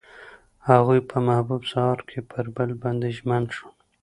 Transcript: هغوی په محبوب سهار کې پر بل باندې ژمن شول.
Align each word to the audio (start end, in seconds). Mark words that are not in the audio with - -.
هغوی 0.69 0.99
په 1.09 1.17
محبوب 1.27 1.61
سهار 1.71 1.99
کې 2.09 2.19
پر 2.31 2.45
بل 2.55 2.69
باندې 2.81 3.07
ژمن 3.17 3.43
شول. 3.55 3.73